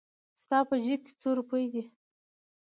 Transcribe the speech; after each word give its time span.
ستا 0.41 0.57
په 0.69 0.75
جېب 0.83 1.01
کې 1.05 1.13
څو 1.21 1.29
روپۍ 1.39 1.65
دي؟ 1.73 1.83